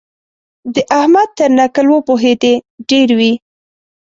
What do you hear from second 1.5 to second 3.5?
نکل وپوهېدې ډېر وي.